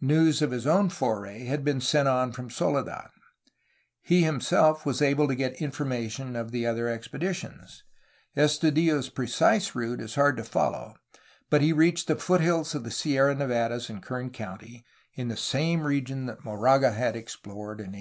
News 0.00 0.40
of 0.42 0.52
his 0.52 0.64
own 0.64 0.90
foray 0.90 1.46
had 1.46 1.64
been 1.64 1.80
sent 1.80 2.06
on 2.06 2.30
from 2.30 2.50
Soledad. 2.50 3.08
He 4.00 4.22
himself 4.22 4.86
was 4.86 5.02
able 5.02 5.26
to 5.26 5.34
get 5.34 5.56
informa 5.58 6.08
tion 6.08 6.36
of 6.36 6.52
the 6.52 6.64
other 6.64 6.86
expeditions. 6.88 7.82
Estudillo's 8.36 9.08
precise 9.08 9.74
route 9.74 10.00
is 10.00 10.14
hard 10.14 10.36
to 10.36 10.44
follow, 10.44 10.94
but 11.50 11.62
he 11.62 11.72
reached 11.72 12.06
the 12.06 12.14
foothills 12.14 12.76
of 12.76 12.84
the 12.84 12.92
Sierra 12.92 13.34
Nevadas 13.34 13.90
in 13.90 14.00
Kern 14.00 14.30
County, 14.30 14.84
in 15.14 15.26
the 15.26 15.36
same 15.36 15.82
region 15.84 16.26
that 16.26 16.44
Moraga 16.44 16.92
had 16.92 17.16
explored 17.16 17.80
in 17.80 17.86
1806. 17.86 18.00